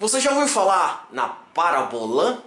Você 0.00 0.20
já 0.20 0.30
ouviu 0.30 0.46
falar 0.46 1.08
na 1.10 1.34
marobada! 1.56 2.38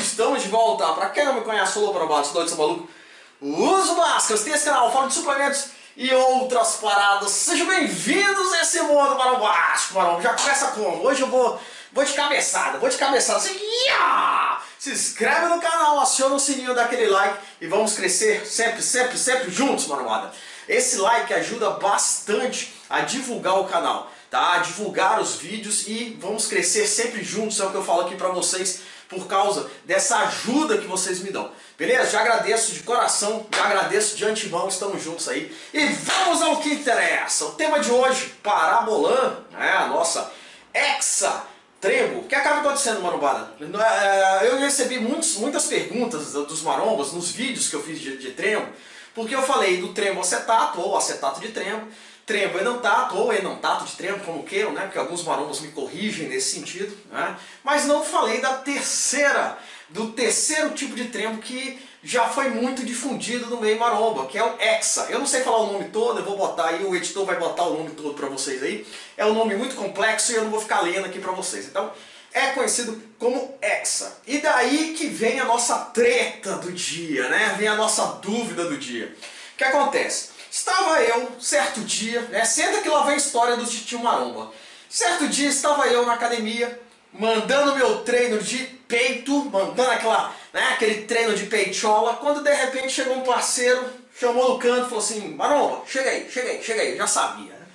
Estamos 0.00 0.42
de 0.44 0.48
volta. 0.48 0.92
Pra 0.92 1.08
quem 1.08 1.24
não 1.24 1.34
me 1.34 1.40
conhece, 1.40 1.72
sou 1.72 1.90
o 1.90 1.94
Marobada, 1.94 2.22
sou 2.24 2.34
doido, 2.34 2.48
sou 2.48 2.58
maluco. 2.58 2.99
Uso 3.42 3.96
máscaras, 3.96 4.44
tem 4.44 4.52
esse 4.52 4.66
canal, 4.66 4.92
falo 4.92 5.08
de 5.08 5.14
suplementos 5.14 5.68
e 5.96 6.12
outras 6.12 6.76
paradas. 6.76 7.30
Sejam 7.30 7.66
bem-vindos 7.66 8.52
a 8.52 8.60
esse 8.60 8.82
mundo 8.82 9.16
marombástico, 9.16 9.94
maromba. 9.94 10.20
Já 10.20 10.34
começa 10.34 10.66
como? 10.72 11.02
Hoje 11.02 11.22
eu 11.22 11.26
vou, 11.26 11.58
vou 11.90 12.04
de 12.04 12.12
cabeçada, 12.12 12.76
vou 12.76 12.90
de 12.90 12.98
cabeçada. 12.98 13.38
Assim, 13.38 13.58
ia! 13.58 14.58
Se 14.78 14.90
inscreve 14.90 15.46
no 15.46 15.58
canal, 15.58 16.00
aciona 16.00 16.34
o 16.34 16.38
sininho, 16.38 16.74
dá 16.74 16.84
aquele 16.84 17.06
like 17.06 17.38
e 17.62 17.66
vamos 17.66 17.94
crescer 17.94 18.44
sempre, 18.46 18.82
sempre, 18.82 19.16
sempre 19.16 19.50
juntos, 19.50 19.86
marombada. 19.86 20.30
Esse 20.68 20.98
like 20.98 21.32
ajuda 21.32 21.70
bastante 21.70 22.74
a 22.90 23.00
divulgar 23.00 23.58
o 23.58 23.64
canal, 23.64 24.12
tá? 24.30 24.56
A 24.56 24.58
divulgar 24.58 25.18
os 25.18 25.36
vídeos 25.36 25.88
e 25.88 26.14
vamos 26.20 26.46
crescer 26.46 26.86
sempre 26.86 27.24
juntos, 27.24 27.58
é 27.58 27.64
o 27.64 27.70
que 27.70 27.76
eu 27.76 27.84
falo 27.84 28.02
aqui 28.02 28.16
pra 28.16 28.28
vocês, 28.28 28.82
por 29.10 29.26
causa 29.26 29.68
dessa 29.84 30.18
ajuda 30.18 30.78
que 30.78 30.86
vocês 30.86 31.20
me 31.20 31.30
dão. 31.30 31.50
Beleza? 31.76 32.12
Já 32.12 32.20
agradeço 32.20 32.72
de 32.72 32.80
coração, 32.84 33.44
já 33.54 33.64
agradeço 33.64 34.16
de 34.16 34.24
antemão, 34.24 34.68
estamos 34.68 35.02
juntos 35.02 35.28
aí. 35.28 35.54
E 35.74 35.84
vamos 35.86 36.40
ao 36.40 36.58
que 36.58 36.68
interessa. 36.72 37.46
O 37.46 37.52
tema 37.52 37.80
de 37.80 37.90
hoje, 37.90 38.32
Parabolan, 38.42 39.38
né? 39.50 39.72
a 39.72 39.86
nossa 39.88 40.30
Hexa 40.72 41.42
Trembo. 41.80 42.20
O 42.20 42.24
que 42.24 42.34
acaba 42.34 42.60
acontecendo, 42.60 43.00
marombada? 43.02 43.52
É, 43.60 44.46
Eu 44.46 44.58
recebi 44.58 45.00
muitos, 45.00 45.36
muitas 45.36 45.64
perguntas 45.66 46.32
dos 46.32 46.62
marombas 46.62 47.12
nos 47.12 47.30
vídeos 47.30 47.68
que 47.68 47.74
eu 47.74 47.82
fiz 47.82 47.98
de, 47.98 48.16
de 48.18 48.30
trembo, 48.32 48.68
porque 49.14 49.34
eu 49.34 49.42
falei 49.42 49.78
do 49.78 49.92
trembo 49.92 50.20
acetato 50.20 50.80
ou 50.80 50.96
acetato 50.96 51.40
de 51.40 51.48
trembo, 51.48 51.88
trembo 52.30 52.60
enantato 52.60 53.16
ou 53.16 53.32
enantato 53.32 53.84
de 53.84 53.96
trembo, 53.96 54.20
como 54.20 54.44
queiram, 54.44 54.70
né? 54.70 54.82
Porque 54.82 54.98
alguns 55.00 55.24
marombas 55.24 55.58
me 55.58 55.72
corrigem 55.72 56.28
nesse 56.28 56.54
sentido, 56.54 56.96
né? 57.10 57.36
Mas 57.64 57.86
não 57.86 58.04
falei 58.04 58.40
da 58.40 58.54
terceira, 58.54 59.58
do 59.88 60.12
terceiro 60.12 60.70
tipo 60.70 60.94
de 60.94 61.06
trembo 61.06 61.42
que 61.42 61.76
já 62.04 62.28
foi 62.28 62.48
muito 62.48 62.84
difundido 62.84 63.46
no 63.46 63.60
meio 63.60 63.80
maromba, 63.80 64.26
que 64.26 64.38
é 64.38 64.44
o 64.44 64.54
Hexa. 64.60 65.08
Eu 65.10 65.18
não 65.18 65.26
sei 65.26 65.42
falar 65.42 65.58
o 65.58 65.72
nome 65.72 65.86
todo, 65.86 66.20
eu 66.20 66.24
vou 66.24 66.36
botar 66.36 66.66
aí, 66.68 66.84
o 66.84 66.94
editor 66.94 67.26
vai 67.26 67.36
botar 67.36 67.64
o 67.64 67.76
nome 67.76 67.90
todo 67.90 68.14
para 68.14 68.28
vocês 68.28 68.62
aí. 68.62 68.86
É 69.16 69.26
um 69.26 69.34
nome 69.34 69.56
muito 69.56 69.74
complexo 69.74 70.30
e 70.30 70.36
eu 70.36 70.44
não 70.44 70.50
vou 70.52 70.60
ficar 70.60 70.82
lendo 70.82 71.06
aqui 71.06 71.18
para 71.18 71.32
vocês. 71.32 71.66
Então, 71.66 71.90
é 72.32 72.52
conhecido 72.52 73.02
como 73.18 73.58
Hexa. 73.60 74.18
E 74.24 74.38
daí 74.38 74.94
que 74.96 75.08
vem 75.08 75.40
a 75.40 75.44
nossa 75.44 75.76
treta 75.86 76.52
do 76.58 76.70
dia, 76.70 77.28
né? 77.28 77.56
Vem 77.58 77.66
a 77.66 77.74
nossa 77.74 78.06
dúvida 78.22 78.66
do 78.66 78.78
dia. 78.78 79.12
O 79.54 79.56
que 79.58 79.64
acontece? 79.64 80.29
Estava 80.50 81.00
eu, 81.02 81.30
certo 81.40 81.80
dia, 81.80 82.22
né? 82.22 82.44
Senta 82.44 82.80
que 82.80 82.88
lá 82.88 83.04
vem 83.04 83.14
a 83.14 83.16
história 83.16 83.56
do 83.56 83.64
tio 83.64 84.00
Maromba. 84.00 84.52
Certo 84.88 85.28
dia 85.28 85.48
estava 85.48 85.86
eu 85.86 86.04
na 86.04 86.14
academia, 86.14 86.80
mandando 87.12 87.76
meu 87.76 88.02
treino 88.02 88.42
de 88.42 88.58
peito, 88.88 89.44
mandando 89.44 89.92
aquela, 89.92 90.34
né, 90.52 90.70
aquele 90.72 91.02
treino 91.02 91.36
de 91.36 91.46
peitola, 91.46 92.16
quando 92.16 92.42
de 92.42 92.52
repente 92.52 92.92
chegou 92.92 93.16
um 93.16 93.22
parceiro, 93.22 93.88
chamou 94.18 94.48
no 94.48 94.58
canto 94.58 94.86
e 94.86 94.88
falou 94.88 94.98
assim, 94.98 95.28
Maromba, 95.34 95.82
chega 95.86 96.10
aí, 96.10 96.28
chega 96.28 96.50
aí, 96.50 96.62
chega 96.64 96.82
aí, 96.82 96.96
já 96.96 97.06
sabia. 97.06 97.52
Né? 97.52 97.66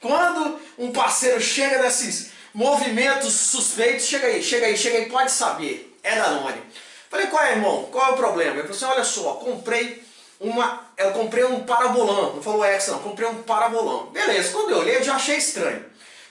Quando 0.00 0.58
um 0.78 0.90
parceiro 0.90 1.38
chega 1.38 1.82
nesses 1.82 2.30
movimentos 2.54 3.34
suspeitos, 3.34 4.06
chega 4.06 4.28
aí, 4.28 4.42
chega 4.42 4.66
aí, 4.66 4.76
chega 4.78 4.96
aí, 4.96 5.06
pode 5.10 5.30
saber, 5.30 5.94
é 6.02 6.16
Danone. 6.16 6.62
Falei, 7.10 7.26
qual 7.26 7.44
é, 7.44 7.52
irmão? 7.52 7.90
Qual 7.92 8.08
é 8.08 8.12
o 8.12 8.16
problema? 8.16 8.52
Ele 8.52 8.62
falou 8.62 8.76
assim, 8.76 8.84
olha 8.86 9.04
só, 9.04 9.34
comprei 9.34 10.02
uma, 10.42 10.80
eu 10.96 11.12
comprei 11.12 11.44
um 11.44 11.60
parabolão, 11.60 12.34
não 12.34 12.42
falou 12.42 12.64
Hexa 12.64 12.92
não, 12.92 12.98
comprei 12.98 13.28
um 13.28 13.42
parabolão. 13.42 14.06
Beleza, 14.06 14.52
quando 14.52 14.70
eu 14.70 14.78
olhei 14.78 14.96
eu 14.96 15.04
já 15.04 15.14
achei 15.14 15.36
estranho. 15.36 15.84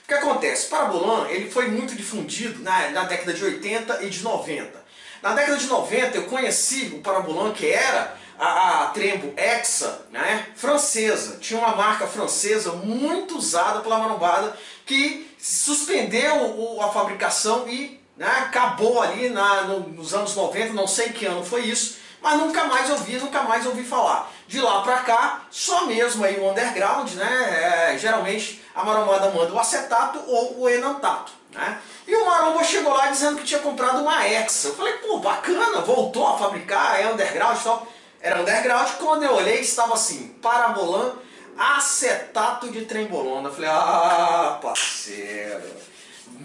O 0.04 0.08
que 0.08 0.14
acontece? 0.14 0.66
O 0.66 0.70
parabolão 0.70 1.26
ele 1.28 1.50
foi 1.50 1.68
muito 1.68 1.94
difundido 1.94 2.62
na, 2.62 2.90
na 2.90 3.04
década 3.04 3.32
de 3.32 3.42
80 3.42 4.02
e 4.02 4.10
de 4.10 4.22
90. 4.22 4.82
Na 5.22 5.32
década 5.32 5.56
de 5.56 5.66
90 5.66 6.16
eu 6.16 6.24
conheci 6.24 6.92
o 6.94 7.00
parabolão 7.00 7.52
que 7.52 7.70
era 7.70 8.14
a, 8.38 8.82
a 8.82 8.86
Trembo 8.88 9.32
Hexa, 9.36 10.06
né, 10.10 10.46
francesa. 10.56 11.38
Tinha 11.40 11.58
uma 11.58 11.74
marca 11.74 12.06
francesa 12.06 12.72
muito 12.72 13.38
usada 13.38 13.80
pela 13.80 13.98
marombada 13.98 14.54
que 14.84 15.34
suspendeu 15.40 16.36
o, 16.58 16.82
a 16.82 16.90
fabricação 16.90 17.66
e 17.66 18.00
né, 18.16 18.26
acabou 18.26 19.00
ali 19.00 19.30
na, 19.30 19.62
no, 19.62 19.88
nos 19.88 20.12
anos 20.12 20.34
90, 20.34 20.74
não 20.74 20.86
sei 20.86 21.10
que 21.10 21.24
ano 21.24 21.44
foi 21.44 21.62
isso, 21.62 21.96
mas 22.22 22.38
nunca 22.38 22.64
mais 22.64 22.88
ouvi, 22.88 23.18
nunca 23.18 23.42
mais 23.42 23.66
ouvi 23.66 23.82
falar. 23.82 24.30
De 24.46 24.60
lá 24.60 24.82
pra 24.82 24.98
cá, 24.98 25.42
só 25.50 25.86
mesmo 25.86 26.24
aí 26.24 26.38
o 26.38 26.50
underground, 26.50 27.10
né? 27.14 27.92
É, 27.92 27.98
geralmente 27.98 28.62
a 28.74 28.84
marombada 28.84 29.30
manda 29.30 29.52
o 29.52 29.58
acetato 29.58 30.22
ou 30.26 30.60
o 30.60 30.68
enantato, 30.68 31.32
né? 31.50 31.80
E 32.06 32.14
o 32.14 32.24
maromba 32.24 32.62
chegou 32.62 32.92
lá 32.92 33.08
dizendo 33.08 33.38
que 33.38 33.44
tinha 33.44 33.60
comprado 33.60 34.00
uma 34.00 34.26
Hexa. 34.26 34.68
Eu 34.68 34.74
falei, 34.74 34.94
pô, 34.94 35.18
bacana, 35.18 35.80
voltou 35.80 36.26
a 36.26 36.38
fabricar, 36.38 37.00
é 37.00 37.12
underground 37.12 37.58
e 37.58 37.64
tal. 37.64 37.86
Era 38.20 38.40
underground, 38.40 38.88
quando 39.00 39.24
eu 39.24 39.34
olhei 39.34 39.60
estava 39.60 39.94
assim, 39.94 40.28
Parabolan, 40.40 41.14
acetato 41.58 42.70
de 42.70 42.84
trembolona. 42.84 43.48
Eu 43.48 43.54
falei, 43.54 43.70
ah, 43.70 44.58
parceiro... 44.62 45.91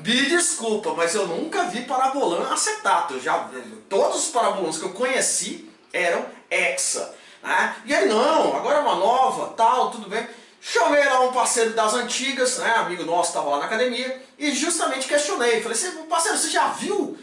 Me 0.08 0.30
desculpa, 0.30 0.94
mas 0.94 1.14
eu 1.14 1.28
nunca 1.28 1.66
vi 1.66 1.82
parabolan 1.82 2.50
acetato. 2.50 3.16
Eu 3.16 3.20
já, 3.20 3.50
todos 3.90 4.24
os 4.24 4.30
parabolans 4.30 4.78
que 4.78 4.86
eu 4.86 4.94
conheci 4.94 5.70
eram 5.92 6.26
hexa. 6.50 7.14
Né? 7.44 7.76
E 7.86 7.94
aí, 7.94 8.08
não, 8.08 8.56
agora 8.56 8.78
é 8.78 8.80
uma 8.80 8.96
nova, 8.96 9.54
tal, 9.58 9.92
tudo 9.92 10.08
bem. 10.08 10.26
Chamei 10.62 11.04
lá 11.04 11.20
um 11.20 11.34
parceiro 11.34 11.74
das 11.74 11.94
antigas, 11.94 12.58
né, 12.58 12.74
amigo 12.76 13.04
nosso 13.04 13.32
estava 13.32 13.50
lá 13.50 13.60
na 13.60 13.66
academia, 13.66 14.22
e 14.40 14.52
justamente 14.54 15.10
questionei. 15.10 15.62
Falei 15.62 15.78
assim, 15.78 15.92
parceiro, 16.04 16.38
você 16.38 16.52
já 16.52 16.70
viu 16.70 17.18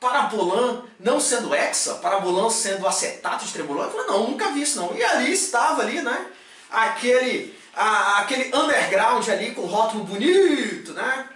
parabolan 0.00 0.82
não 0.98 1.20
sendo 1.20 1.54
hexa? 1.54 1.94
Parabolan 1.94 2.50
sendo 2.50 2.84
acetato 2.84 3.44
de 3.44 3.52
trembolona? 3.52 3.86
Eu 3.86 3.92
falei, 3.92 4.06
não, 4.08 4.30
nunca 4.30 4.50
vi 4.50 4.62
isso 4.62 4.80
não. 4.80 4.92
E 4.92 5.04
ali 5.04 5.32
estava 5.32 5.82
ali, 5.82 6.02
né, 6.02 6.26
aquele, 6.68 7.56
a, 7.76 8.18
aquele 8.22 8.52
underground 8.52 9.28
ali 9.28 9.52
com 9.52 9.66
rótulo 9.66 10.02
bonito, 10.02 10.92
né, 10.94 11.28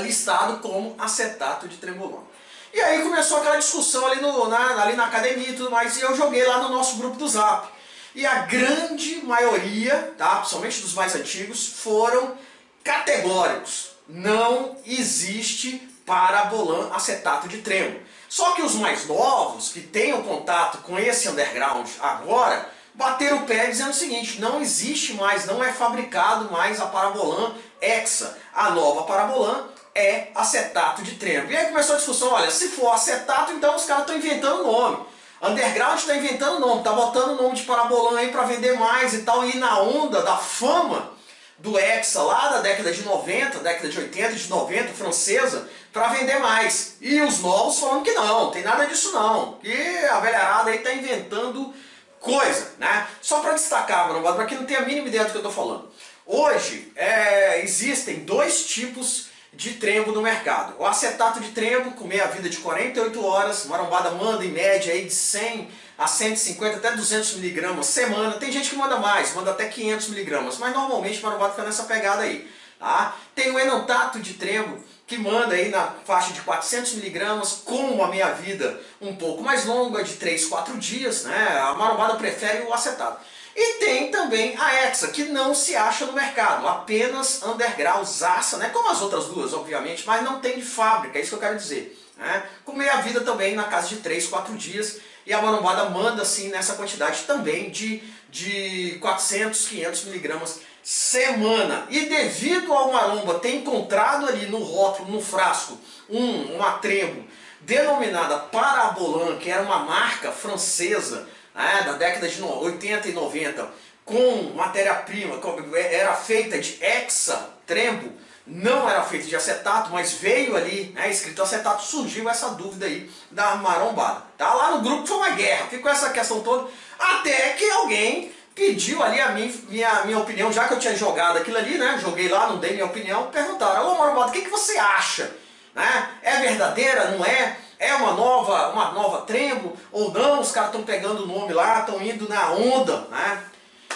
listado 0.00 0.58
como 0.58 0.94
acetato 0.98 1.68
de 1.68 1.76
trembolona. 1.76 2.32
E 2.72 2.80
aí 2.80 3.02
começou 3.02 3.38
aquela 3.38 3.56
discussão 3.56 4.06
ali, 4.06 4.20
no, 4.20 4.48
na, 4.48 4.82
ali 4.82 4.96
na 4.96 5.06
academia 5.06 5.50
e 5.50 5.56
tudo 5.56 5.70
mais, 5.70 5.96
e 5.96 6.00
eu 6.00 6.16
joguei 6.16 6.44
lá 6.46 6.62
no 6.62 6.70
nosso 6.70 6.96
grupo 6.96 7.16
do 7.16 7.28
Zap. 7.28 7.68
E 8.14 8.26
a 8.26 8.40
grande 8.40 9.22
maioria, 9.24 10.14
tá, 10.16 10.36
principalmente 10.36 10.80
dos 10.80 10.94
mais 10.94 11.14
antigos, 11.14 11.66
foram 11.66 12.34
categóricos. 12.82 13.90
Não 14.08 14.76
existe 14.86 15.88
parabolan 16.04 16.90
acetato 16.92 17.48
de 17.48 17.58
tremo. 17.58 18.00
Só 18.28 18.52
que 18.52 18.62
os 18.62 18.74
mais 18.74 19.06
novos, 19.06 19.70
que 19.70 19.80
tenham 19.80 20.22
contato 20.22 20.78
com 20.78 20.98
esse 20.98 21.28
underground 21.28 21.86
agora, 22.00 22.70
bateram 22.94 23.38
o 23.38 23.46
pé 23.46 23.66
dizendo 23.66 23.90
o 23.90 23.94
seguinte, 23.94 24.40
não 24.40 24.60
existe 24.60 25.14
mais, 25.14 25.46
não 25.46 25.62
é 25.62 25.72
fabricado 25.72 26.50
mais 26.50 26.80
a 26.80 26.86
parabolan 26.86 27.54
hexa. 27.80 28.38
A 28.54 28.70
nova 28.70 29.02
parabolan 29.02 29.66
é 29.94 30.28
acetato 30.34 31.02
de 31.02 31.16
tremo. 31.16 31.50
E 31.50 31.56
aí 31.56 31.66
começou 31.66 31.94
a 31.94 31.98
discussão, 31.98 32.32
olha, 32.32 32.50
se 32.50 32.68
for 32.68 32.92
acetato, 32.92 33.52
então 33.52 33.74
os 33.76 33.84
caras 33.84 34.02
estão 34.02 34.16
inventando 34.16 34.64
nome. 34.64 35.04
Underground 35.42 35.98
está 35.98 36.16
inventando 36.16 36.60
nome, 36.60 36.78
está 36.78 36.92
botando 36.92 37.40
nome 37.40 37.56
de 37.56 37.64
parabolã 37.64 38.18
aí 38.18 38.28
para 38.30 38.44
vender 38.44 38.78
mais 38.78 39.12
e 39.12 39.22
tal, 39.22 39.44
e 39.44 39.56
na 39.56 39.80
onda 39.80 40.22
da 40.22 40.36
fama 40.36 41.10
do 41.58 41.78
Hexa 41.78 42.22
lá 42.22 42.48
da 42.48 42.60
década 42.60 42.92
de 42.92 43.02
90, 43.02 43.58
década 43.58 43.88
de 43.88 43.98
80, 43.98 44.32
de 44.34 44.48
90, 44.48 44.92
francesa, 44.92 45.68
para 45.92 46.08
vender 46.08 46.38
mais. 46.38 46.96
E 47.00 47.20
os 47.20 47.40
novos 47.40 47.78
falando 47.78 48.04
que 48.04 48.12
não, 48.12 48.50
tem 48.50 48.62
nada 48.62 48.86
disso 48.86 49.12
não, 49.12 49.54
que 49.54 49.72
a 50.06 50.20
velharada 50.20 50.70
aí 50.70 50.78
está 50.78 50.92
inventando 50.92 51.74
coisa, 52.22 52.72
né? 52.78 53.06
Só 53.20 53.40
para 53.40 53.52
destacar, 53.52 54.08
para 54.08 54.46
quem 54.46 54.56
não 54.56 54.64
tem 54.64 54.76
a 54.76 54.82
mínima 54.82 55.08
ideia 55.08 55.24
do 55.24 55.30
que 55.30 55.36
eu 55.36 55.40
estou 55.40 55.52
falando. 55.52 55.90
Hoje 56.24 56.90
é, 56.96 57.60
existem 57.62 58.20
dois 58.20 58.64
tipos 58.64 59.26
de 59.52 59.74
trembo 59.74 60.12
no 60.12 60.22
mercado. 60.22 60.74
O 60.78 60.86
acetato 60.86 61.40
de 61.40 61.50
trembo, 61.50 61.90
com 61.90 62.06
meia 62.06 62.26
vida 62.28 62.48
de 62.48 62.56
48 62.58 63.26
horas, 63.26 63.66
marombada 63.66 64.12
manda 64.12 64.44
em 64.44 64.50
média 64.50 64.94
aí 64.94 65.04
de 65.04 65.12
100 65.12 65.68
a 65.98 66.06
150 66.06 66.76
até 66.78 66.92
200 66.92 67.34
miligramas 67.34 67.86
semana. 67.86 68.32
Tem 68.34 68.50
gente 68.50 68.70
que 68.70 68.76
manda 68.76 68.96
mais, 68.96 69.34
manda 69.34 69.50
até 69.50 69.66
500 69.66 70.08
miligramas, 70.08 70.58
mas 70.58 70.72
normalmente 70.72 71.20
marombada 71.20 71.50
fica 71.50 71.64
nessa 71.64 71.82
pegada 71.82 72.22
aí. 72.22 72.48
Tá? 72.78 73.16
Tem 73.34 73.50
o 73.50 73.58
enantato 73.58 74.18
de 74.20 74.34
trembo, 74.34 74.82
que 75.06 75.18
manda 75.18 75.54
aí 75.54 75.68
na 75.68 75.94
faixa 76.04 76.32
de 76.32 76.40
400 76.42 76.94
miligramas 76.94 77.60
com 77.64 77.90
uma 77.90 78.08
meia-vida 78.08 78.80
um 79.00 79.14
pouco 79.16 79.42
mais 79.42 79.64
longa, 79.64 80.02
de 80.02 80.14
3, 80.14 80.46
4 80.46 80.76
dias, 80.78 81.24
né? 81.24 81.58
A 81.60 81.74
marombada 81.74 82.14
prefere 82.16 82.64
o 82.64 82.72
acetato. 82.72 83.20
E 83.54 83.78
tem 83.78 84.10
também 84.10 84.56
a 84.56 84.86
Hexa, 84.86 85.08
que 85.08 85.24
não 85.24 85.54
se 85.54 85.76
acha 85.76 86.06
no 86.06 86.14
mercado, 86.14 86.66
apenas 86.66 87.42
underground, 87.42 88.06
zaça, 88.06 88.56
né? 88.56 88.70
como 88.70 88.88
as 88.88 89.02
outras 89.02 89.26
duas, 89.26 89.52
obviamente, 89.52 90.04
mas 90.06 90.24
não 90.24 90.40
tem 90.40 90.56
de 90.56 90.64
fábrica, 90.64 91.18
é 91.18 91.20
isso 91.20 91.30
que 91.30 91.36
eu 91.36 91.40
quero 91.40 91.58
dizer. 91.58 91.98
Né? 92.16 92.44
Com 92.64 92.72
meia-vida 92.72 93.20
também 93.20 93.54
na 93.54 93.64
casa 93.64 93.88
de 93.88 93.96
3, 93.96 94.26
4 94.26 94.56
dias, 94.56 95.00
e 95.26 95.34
a 95.34 95.42
marombada 95.42 95.90
manda 95.90 96.22
assim 96.22 96.48
nessa 96.48 96.74
quantidade 96.74 97.22
também 97.22 97.70
de, 97.70 98.02
de 98.30 98.98
400, 99.00 99.68
500 99.68 100.04
miligramas 100.04 100.60
semana. 100.82 101.86
E 101.88 102.06
devido 102.06 102.72
ao 102.72 102.92
maromba 102.92 103.38
ter 103.38 103.56
encontrado 103.56 104.26
ali 104.26 104.46
no 104.46 104.58
rótulo, 104.58 105.12
no 105.12 105.20
frasco, 105.20 105.78
um, 106.08 106.56
uma 106.56 106.72
trembo 106.72 107.24
denominada 107.60 108.38
Parabolan, 108.38 109.36
que 109.38 109.50
era 109.50 109.62
uma 109.62 109.78
marca 109.80 110.32
francesa 110.32 111.26
né, 111.54 111.82
da 111.86 111.92
década 111.92 112.28
de 112.28 112.42
80 112.42 113.08
e 113.08 113.12
90, 113.12 113.68
com 114.04 114.52
matéria-prima, 114.56 115.38
era 115.76 116.14
feita 116.14 116.58
de 116.58 116.82
hexa, 116.82 117.50
trembo, 117.66 118.12
não 118.44 118.90
era 118.90 119.04
feito 119.04 119.28
de 119.28 119.36
acetato, 119.36 119.90
mas 119.92 120.14
veio 120.14 120.56
ali, 120.56 120.92
né, 120.94 121.08
escrito 121.08 121.42
acetato, 121.42 121.84
surgiu 121.84 122.28
essa 122.28 122.50
dúvida 122.50 122.86
aí 122.86 123.08
da 123.30 123.54
marombada. 123.56 124.24
Tá? 124.36 124.52
Lá 124.52 124.72
no 124.72 124.82
grupo 124.82 125.06
foi 125.06 125.16
uma 125.16 125.30
guerra, 125.30 125.68
ficou 125.68 125.90
essa 125.90 126.10
questão 126.10 126.40
toda, 126.40 126.68
até 126.98 127.50
que 127.50 127.70
alguém 127.70 128.32
pediu 128.62 129.02
ali 129.02 129.20
a 129.20 129.30
minha, 129.30 129.52
minha, 129.68 130.04
minha 130.04 130.18
opinião, 130.20 130.52
já 130.52 130.68
que 130.68 130.74
eu 130.74 130.78
tinha 130.78 130.94
jogado 130.94 131.38
aquilo 131.38 131.58
ali, 131.58 131.76
né? 131.76 131.98
Joguei 132.00 132.28
lá, 132.28 132.46
não 132.46 132.58
dei 132.58 132.74
minha 132.74 132.86
opinião, 132.86 133.26
perguntaram, 133.26 133.90
ô 133.90 133.98
Marombado, 133.98 134.28
o 134.28 134.32
que, 134.32 134.42
que 134.42 134.50
você 134.50 134.78
acha? 134.78 135.32
Né? 135.74 136.08
É 136.22 136.36
verdadeira, 136.36 137.10
não 137.10 137.24
é? 137.24 137.56
É 137.76 137.92
uma 137.94 138.12
nova, 138.12 138.68
uma 138.68 138.92
nova 138.92 139.22
trembo 139.22 139.76
ou 139.90 140.12
não? 140.12 140.40
Os 140.40 140.52
caras 140.52 140.68
estão 140.68 140.84
pegando 140.84 141.24
o 141.24 141.26
nome 141.26 141.52
lá, 141.52 141.80
estão 141.80 142.00
indo 142.00 142.28
na 142.28 142.52
onda, 142.52 143.08
né? 143.10 143.42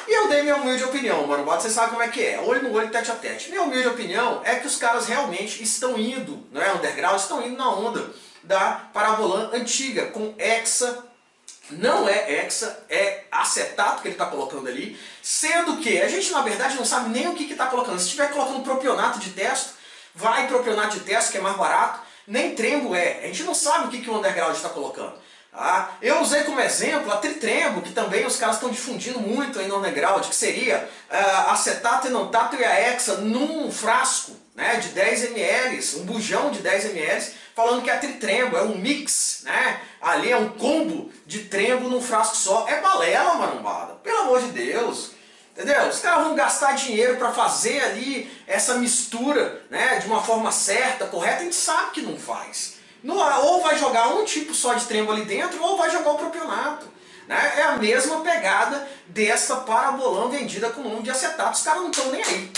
E 0.08 0.12
eu 0.12 0.28
dei 0.28 0.42
minha 0.42 0.56
humilde 0.56 0.82
opinião, 0.82 1.24
Marombado, 1.26 1.62
você 1.62 1.70
sabe 1.70 1.90
como 1.90 2.02
é 2.02 2.08
que 2.08 2.24
é, 2.24 2.40
olho 2.40 2.62
no 2.62 2.76
olho, 2.76 2.90
tete 2.90 3.10
a 3.12 3.14
tete. 3.14 3.50
Minha 3.50 3.62
humilde 3.62 3.86
opinião 3.86 4.40
é 4.44 4.56
que 4.56 4.66
os 4.66 4.76
caras 4.76 5.06
realmente 5.06 5.62
estão 5.62 5.96
indo, 5.96 6.44
não 6.50 6.60
é 6.60 6.72
underground, 6.72 7.20
estão 7.20 7.46
indo 7.46 7.56
na 7.56 7.70
onda 7.70 8.04
da 8.42 8.88
Parabolan 8.92 9.50
antiga, 9.52 10.06
com 10.06 10.34
Hexa 10.38 11.05
não 11.70 12.08
é 12.08 12.32
hexa, 12.32 12.84
é 12.88 13.24
acetato 13.30 14.02
que 14.02 14.08
ele 14.08 14.14
está 14.14 14.26
colocando 14.26 14.68
ali, 14.68 14.98
sendo 15.22 15.78
que 15.78 16.00
a 16.00 16.08
gente 16.08 16.30
na 16.30 16.42
verdade 16.42 16.76
não 16.76 16.84
sabe 16.84 17.10
nem 17.10 17.28
o 17.28 17.34
que 17.34 17.50
está 17.50 17.66
colocando. 17.66 17.98
Se 17.98 18.06
estiver 18.06 18.30
colocando 18.30 18.62
propionato 18.62 19.18
de 19.18 19.30
testo, 19.30 19.74
vai 20.14 20.46
propionato 20.46 20.98
de 20.98 21.04
testo 21.04 21.32
que 21.32 21.38
é 21.38 21.40
mais 21.40 21.56
barato, 21.56 22.00
nem 22.26 22.54
trembo 22.54 22.94
é. 22.94 23.20
A 23.22 23.26
gente 23.26 23.44
não 23.44 23.54
sabe 23.54 23.86
o 23.86 23.90
que, 23.90 24.00
que 24.00 24.10
o 24.10 24.16
underground 24.16 24.54
está 24.54 24.68
colocando. 24.68 25.14
Tá? 25.50 25.96
Eu 26.02 26.20
usei 26.20 26.44
como 26.44 26.60
exemplo 26.60 27.10
a 27.10 27.16
tritrembo, 27.16 27.80
que 27.80 27.92
também 27.92 28.26
os 28.26 28.36
caras 28.36 28.56
estão 28.56 28.70
difundindo 28.70 29.18
muito 29.20 29.58
aí 29.58 29.66
no 29.66 29.78
underground, 29.78 30.24
que 30.26 30.34
seria 30.34 30.88
uh, 31.10 31.50
acetato, 31.50 32.08
enantato 32.08 32.56
e 32.56 32.64
a 32.64 32.80
hexa 32.80 33.16
num 33.16 33.70
frasco 33.70 34.35
né, 34.56 34.76
de 34.76 34.88
10 34.88 35.24
ml, 35.26 35.96
um 35.98 36.04
bujão 36.06 36.50
de 36.50 36.60
10 36.60 36.86
ml, 36.86 37.32
falando 37.54 37.82
que 37.82 37.90
é 37.90 37.96
tritrembo, 37.98 38.56
é 38.56 38.62
um 38.62 38.78
mix, 38.78 39.42
né? 39.44 39.80
Ali 40.00 40.32
é 40.32 40.36
um 40.36 40.48
combo 40.48 41.12
de 41.26 41.40
trembo 41.40 41.88
num 41.90 42.00
frasco 42.00 42.36
só. 42.36 42.66
É 42.66 42.80
balela, 42.80 43.34
marombada. 43.34 43.94
Pelo 44.02 44.20
amor 44.20 44.40
de 44.40 44.48
Deus. 44.48 45.12
Entendeu? 45.52 45.88
Os 45.88 46.00
caras 46.00 46.24
vão 46.24 46.34
gastar 46.34 46.72
dinheiro 46.72 47.16
para 47.16 47.32
fazer 47.32 47.80
ali 47.82 48.30
essa 48.46 48.74
mistura, 48.76 49.62
né, 49.70 49.98
de 49.98 50.06
uma 50.06 50.22
forma 50.22 50.52
certa, 50.52 51.06
correta, 51.06 51.40
a 51.40 51.44
gente 51.44 51.54
sabe 51.54 51.92
que 51.92 52.02
não 52.02 52.16
faz. 52.16 52.76
ou 53.42 53.62
vai 53.62 53.78
jogar 53.78 54.08
um 54.08 54.24
tipo 54.24 54.54
só 54.54 54.74
de 54.74 54.84
trembo 54.84 55.12
ali 55.12 55.24
dentro, 55.24 55.62
ou 55.62 55.78
vai 55.78 55.90
jogar 55.90 56.10
o 56.10 56.18
propionato. 56.18 56.86
Né? 57.26 57.54
É 57.58 57.62
a 57.62 57.76
mesma 57.76 58.20
pegada 58.20 58.86
dessa 59.06 59.56
parabolão 59.56 60.28
vendida 60.30 60.70
com 60.70 60.82
nome 60.82 61.02
de 61.02 61.10
acetato. 61.10 61.56
Os 61.56 61.62
caras 61.62 61.82
não 61.82 61.90
estão 61.90 62.10
nem 62.10 62.22
aí. 62.22 62.52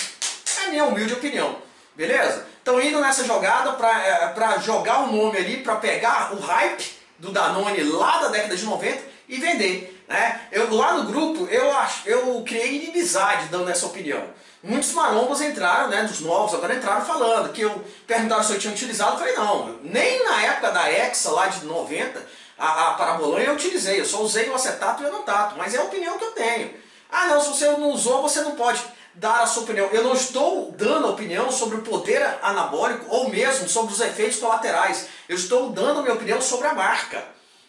É 0.60 0.66
a 0.66 0.70
minha 0.70 0.84
humilde 0.84 1.14
opinião. 1.14 1.67
Beleza? 1.98 2.46
Estão 2.58 2.80
indo 2.80 3.00
nessa 3.00 3.24
jogada 3.24 3.72
para 3.72 4.54
é, 4.54 4.60
jogar 4.60 5.00
o 5.00 5.12
nome 5.12 5.36
ali, 5.36 5.56
para 5.64 5.74
pegar 5.74 6.32
o 6.32 6.38
hype 6.38 6.96
do 7.18 7.32
Danone 7.32 7.82
lá 7.82 8.18
da 8.18 8.28
década 8.28 8.56
de 8.56 8.64
90 8.64 9.02
e 9.28 9.36
vender. 9.38 10.04
Né? 10.06 10.42
Eu, 10.52 10.72
lá 10.72 10.94
no 10.94 11.10
grupo 11.10 11.48
eu, 11.50 11.74
eu 12.06 12.40
criei 12.46 12.76
inimizade 12.76 13.48
dando 13.48 13.68
essa 13.68 13.84
opinião. 13.86 14.22
Muitos 14.62 14.92
marombas 14.92 15.40
entraram, 15.40 15.88
né, 15.88 16.04
dos 16.04 16.20
novos 16.20 16.54
agora 16.54 16.76
entraram 16.76 17.04
falando, 17.04 17.52
que 17.52 17.62
eu 17.62 17.84
perguntaram 18.06 18.44
se 18.44 18.52
eu 18.52 18.58
tinha 18.60 18.72
utilizado, 18.72 19.12
eu 19.12 19.18
falei 19.18 19.34
não, 19.34 19.78
nem 19.82 20.24
na 20.24 20.42
época 20.42 20.70
da 20.70 20.92
Exa 20.92 21.30
lá 21.30 21.46
de 21.48 21.64
90, 21.64 22.26
a, 22.56 22.90
a 22.90 22.94
parabolanha 22.94 23.46
eu 23.46 23.54
utilizei, 23.54 24.00
eu 24.00 24.04
só 24.04 24.20
usei 24.20 24.48
o 24.48 24.54
acetato 24.54 25.02
e 25.02 25.06
o 25.06 25.08
anantato, 25.08 25.56
mas 25.56 25.74
é 25.74 25.78
a 25.78 25.84
opinião 25.84 26.18
que 26.18 26.24
eu 26.24 26.32
tenho. 26.32 26.74
Ah 27.10 27.26
não, 27.26 27.40
se 27.40 27.48
você 27.48 27.66
não 27.66 27.90
usou, 27.90 28.22
você 28.22 28.40
não 28.40 28.52
pode 28.52 28.82
dar 29.18 29.42
a 29.42 29.46
sua 29.46 29.64
opinião. 29.64 29.86
Eu 29.86 30.04
não 30.04 30.14
estou 30.14 30.72
dando 30.72 31.08
opinião 31.08 31.50
sobre 31.50 31.76
o 31.76 31.82
poder 31.82 32.22
anabólico 32.42 33.06
ou 33.08 33.28
mesmo 33.28 33.68
sobre 33.68 33.92
os 33.92 34.00
efeitos 34.00 34.38
colaterais. 34.38 35.08
Eu 35.28 35.36
estou 35.36 35.70
dando 35.70 36.00
a 36.00 36.02
minha 36.02 36.14
opinião 36.14 36.40
sobre 36.40 36.68
a 36.68 36.74
marca. 36.74 37.24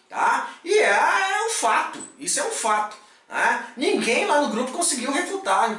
Tá? 0.08 0.50
E 0.64 0.74
é, 0.74 0.90
é 0.90 1.46
um 1.46 1.50
fato, 1.52 2.00
isso 2.18 2.40
é 2.40 2.44
um 2.44 2.52
fato. 2.52 2.98
Né? 3.30 3.66
Ninguém 3.78 4.26
lá 4.26 4.42
no 4.42 4.50
grupo 4.50 4.72
conseguiu 4.72 5.12
refutar, 5.12 5.70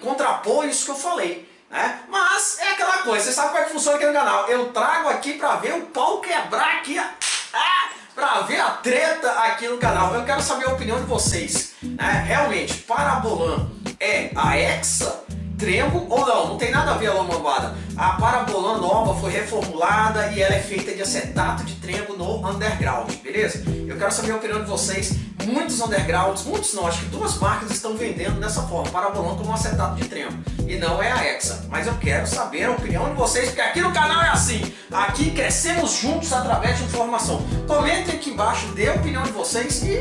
contrapor 0.00 0.64
isso 0.66 0.84
que 0.84 0.90
eu 0.92 0.96
falei. 0.96 1.48
Né? 1.68 2.00
Mas 2.08 2.58
é 2.60 2.70
aquela 2.70 2.98
coisa, 2.98 3.24
você 3.24 3.32
sabe 3.32 3.48
como 3.48 3.60
é 3.60 3.64
que 3.64 3.72
funciona 3.72 3.96
aqui 3.96 4.06
no 4.06 4.12
canal. 4.12 4.48
Eu 4.48 4.72
trago 4.72 5.08
aqui 5.08 5.34
para 5.34 5.56
ver 5.56 5.74
o 5.74 5.86
pau 5.86 6.20
quebrar 6.20 6.76
aqui, 6.76 6.98
ah, 6.98 7.90
para 8.14 8.40
ver 8.42 8.60
a 8.60 8.70
treta 8.70 9.30
aqui 9.30 9.68
no 9.68 9.78
canal. 9.78 10.14
Eu 10.14 10.24
quero 10.24 10.42
saber 10.42 10.68
a 10.68 10.72
opinião 10.72 11.00
de 11.00 11.06
vocês. 11.06 11.74
Né? 11.82 12.24
Realmente, 12.26 12.74
Parabolan 12.78 13.68
é 14.00 14.30
a 14.34 14.56
Hexa 14.56 15.24
Trembo 15.60 16.06
ou 16.08 16.26
não? 16.26 16.48
Não 16.48 16.56
tem 16.56 16.70
nada 16.70 16.92
a 16.92 16.94
ver 16.94 17.08
a 17.08 17.12
lombada. 17.12 17.76
A 17.94 18.12
Parabolan 18.12 18.78
nova 18.78 19.20
foi 19.20 19.30
reformulada 19.30 20.28
e 20.32 20.40
ela 20.40 20.54
é 20.54 20.58
feita 20.58 20.90
de 20.90 21.02
acetato 21.02 21.64
de 21.64 21.74
trembo 21.74 22.16
no 22.16 22.48
underground, 22.48 23.12
beleza? 23.16 23.62
Eu 23.86 23.98
quero 23.98 24.10
saber 24.10 24.32
a 24.32 24.36
opinião 24.36 24.60
de 24.62 24.70
vocês. 24.70 25.16
Muitos 25.44 25.78
undergrounds, 25.82 26.44
muitos 26.44 26.72
não, 26.72 26.86
acho 26.86 27.00
que 27.00 27.06
duas 27.06 27.36
marcas 27.38 27.72
estão 27.72 27.94
vendendo 27.94 28.40
dessa 28.40 28.62
forma, 28.62 28.90
Parabolan 28.90 29.36
como 29.36 29.52
acetato 29.52 29.96
de 29.96 30.08
trembo. 30.08 30.42
E 30.66 30.76
não 30.76 31.02
é 31.02 31.12
a 31.12 31.26
Hexa. 31.26 31.66
Mas 31.68 31.86
eu 31.86 31.94
quero 31.98 32.26
saber 32.26 32.64
a 32.64 32.70
opinião 32.70 33.10
de 33.10 33.14
vocês, 33.16 33.48
porque 33.48 33.60
aqui 33.60 33.80
no 33.82 33.92
canal 33.92 34.22
é 34.22 34.30
assim. 34.30 34.62
Aqui 34.90 35.30
crescemos 35.30 36.00
juntos 36.00 36.32
através 36.32 36.78
de 36.78 36.84
informação. 36.84 37.42
Comentem 37.68 38.14
aqui 38.14 38.30
embaixo, 38.30 38.66
dê 38.68 38.88
a 38.88 38.94
opinião 38.94 39.24
de 39.24 39.32
vocês 39.32 39.82
e 39.82 40.00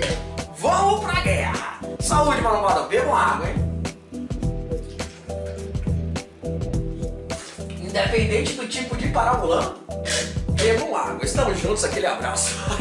vamos 0.58 1.02
pra 1.02 1.20
guerra. 1.20 1.82
Saúde, 2.00 2.42
marombada. 2.42 2.84
Bebam 2.84 3.14
água, 3.14 3.50
hein? 3.50 3.69
Independente 7.90 8.54
do 8.54 8.68
tipo 8.68 8.96
de 8.96 9.08
parabolão, 9.08 9.74
bebam 10.52 10.96
água. 10.96 11.26
Estamos 11.26 11.60
juntos, 11.60 11.84
aquele 11.84 12.06
abraço. 12.06 12.56